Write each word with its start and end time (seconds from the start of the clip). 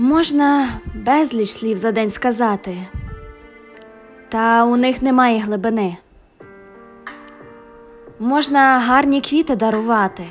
Можна 0.00 0.80
безліч 0.94 1.50
слів 1.50 1.76
за 1.76 1.92
день 1.92 2.10
сказати, 2.10 2.76
та 4.28 4.64
у 4.64 4.76
них 4.76 5.02
немає 5.02 5.38
глибини. 5.38 5.96
Можна 8.18 8.78
гарні 8.78 9.20
квіти 9.20 9.56
дарувати 9.56 10.26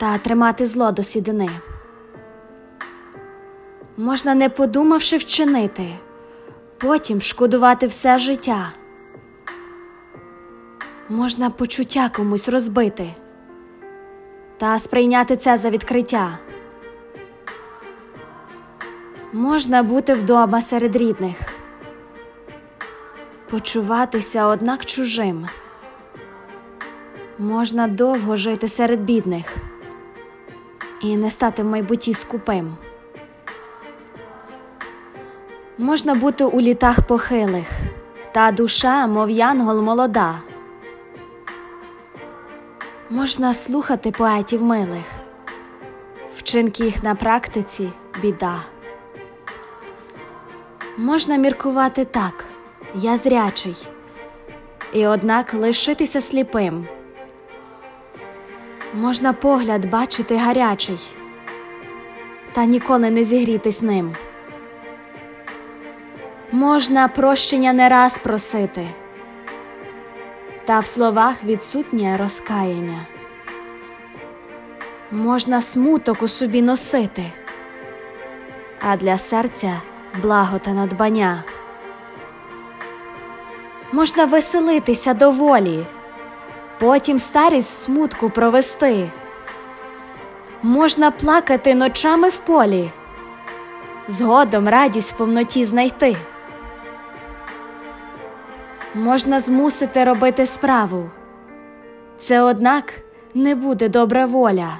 та 0.00 0.18
тримати 0.18 0.66
зло 0.66 0.92
до 0.92 1.02
сідини. 1.02 1.50
Можна, 3.96 4.34
не 4.34 4.48
подумавши 4.48 5.16
вчинити, 5.16 5.88
потім 6.78 7.20
шкодувати 7.20 7.86
все 7.86 8.18
життя. 8.18 8.72
Можна 11.08 11.50
почуття 11.50 12.10
комусь 12.16 12.48
розбити 12.48 13.10
та 14.56 14.78
сприйняти 14.78 15.36
це 15.36 15.58
за 15.58 15.70
відкриття. 15.70 16.38
Можна 19.34 19.82
бути 19.82 20.14
вдома 20.14 20.62
серед 20.62 20.96
рідних, 20.96 21.36
почуватися 23.50 24.46
однак 24.46 24.86
чужим. 24.86 25.48
Можна 27.38 27.88
довго 27.88 28.36
жити 28.36 28.68
серед 28.68 29.00
бідних 29.00 29.56
і 31.00 31.16
не 31.16 31.30
стати 31.30 31.62
в 31.62 31.66
майбутті 31.66 32.14
скупим. 32.14 32.76
Можна 35.78 36.14
бути 36.14 36.44
у 36.44 36.60
літах 36.60 37.06
похилих, 37.06 37.68
та 38.32 38.52
душа, 38.52 39.06
мов 39.06 39.30
янгол 39.30 39.82
молода. 39.82 40.40
Можна 43.10 43.54
слухати 43.54 44.10
поетів 44.10 44.62
милих, 44.62 45.06
вчинки 46.36 46.84
їх 46.84 47.02
на 47.02 47.14
практиці 47.14 47.90
біда. 48.22 48.71
Можна 51.02 51.36
міркувати 51.36 52.04
так, 52.04 52.44
я 52.94 53.16
зрячий, 53.16 53.76
і 54.92 55.06
однак 55.06 55.54
лишитися 55.54 56.20
сліпим. 56.20 56.86
Можна 58.94 59.32
погляд 59.32 59.90
бачити 59.90 60.36
гарячий, 60.36 60.98
та 62.52 62.64
ніколи 62.64 63.10
не 63.10 63.24
зігрітись 63.24 63.82
ним. 63.82 64.14
Можна 66.52 67.08
прощення 67.08 67.72
не 67.72 67.88
раз 67.88 68.18
просити, 68.18 68.88
та 70.64 70.78
в 70.78 70.86
словах 70.86 71.44
відсутнє 71.44 72.16
розкаяння. 72.16 73.06
Можна 75.10 75.62
смуток 75.62 76.22
у 76.22 76.28
собі 76.28 76.62
носити, 76.62 77.24
а 78.80 78.96
для 78.96 79.18
серця 79.18 79.80
благо 80.22 80.58
та 80.58 80.70
надбання. 80.70 81.44
Можна 83.92 84.24
веселитися 84.24 85.14
доволі, 85.14 85.86
потім 86.78 87.18
старість 87.18 87.82
смутку 87.82 88.30
провести. 88.30 89.10
Можна 90.62 91.10
плакати 91.10 91.74
ночами 91.74 92.28
в 92.28 92.36
полі, 92.38 92.90
згодом 94.08 94.68
радість 94.68 95.12
в 95.12 95.16
повноті 95.16 95.64
знайти. 95.64 96.16
Можна 98.94 99.40
змусити 99.40 100.04
робити 100.04 100.46
справу, 100.46 101.10
це, 102.18 102.42
однак, 102.42 102.94
не 103.34 103.54
буде 103.54 103.88
добра 103.88 104.26
воля. 104.26 104.78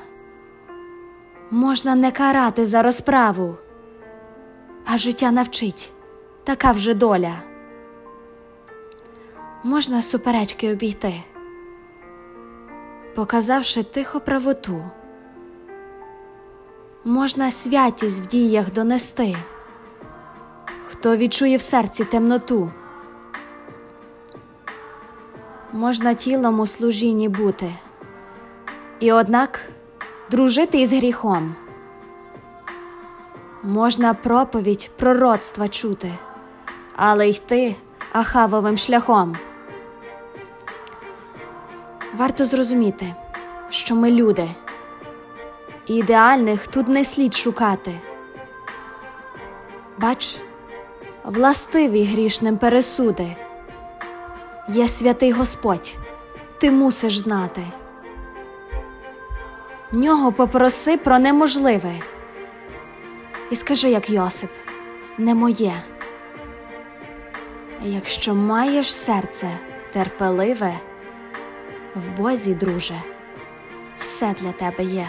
Можна 1.50 1.94
не 1.94 2.10
карати 2.10 2.66
за 2.66 2.82
розправу 2.82 3.56
а 4.84 4.98
життя 4.98 5.30
навчить. 5.30 5.92
Така 6.44 6.72
вже 6.72 6.94
доля. 6.94 7.42
Можна 9.64 10.02
суперечки 10.02 10.72
обійти, 10.72 11.22
показавши 13.14 13.82
тихо 13.82 14.20
правоту, 14.20 14.84
можна 17.04 17.50
святість 17.50 18.26
в 18.26 18.28
діях 18.28 18.72
донести, 18.72 19.36
хто 20.88 21.16
відчує 21.16 21.56
в 21.56 21.60
серці 21.60 22.04
темноту, 22.04 22.70
можна 25.72 26.14
тілом 26.14 26.60
у 26.60 26.66
служінні 26.66 27.28
бути, 27.28 27.72
і 29.00 29.12
однак 29.12 29.60
дружити 30.30 30.80
із 30.80 30.92
гріхом 30.92 31.54
можна 33.62 34.14
проповідь 34.14 34.90
пророцтва 34.96 35.68
чути, 35.68 36.12
але 36.96 37.28
йти 37.28 37.76
ахавовим 38.12 38.76
шляхом. 38.76 39.36
Варто 42.16 42.44
зрозуміти, 42.44 43.14
що 43.70 43.94
ми 43.94 44.10
люди, 44.10 44.48
і 45.86 45.94
ідеальних 45.94 46.66
тут 46.66 46.88
не 46.88 47.04
слід 47.04 47.34
шукати. 47.34 48.00
Бач, 49.98 50.36
властиві 51.24 52.04
грішним 52.04 52.58
пересуди. 52.58 53.36
Є 54.68 54.88
святий 54.88 55.32
Господь, 55.32 55.94
ти 56.58 56.70
мусиш 56.70 57.18
знати. 57.18 57.62
Нього 59.92 60.32
попроси 60.32 60.96
про 60.96 61.18
неможливе 61.18 61.92
і 63.52 63.56
скажи, 63.56 63.90
як 63.90 64.10
Йосип, 64.10 64.50
не 65.18 65.34
моє. 65.34 65.82
Якщо 67.82 68.34
маєш 68.34 68.94
серце 68.94 69.58
терпеливе, 69.92 70.74
в 71.94 72.10
Бозі, 72.10 72.54
друже, 72.54 73.02
все 73.96 74.34
для 74.40 74.52
тебе 74.52 74.84
є. 74.84 75.08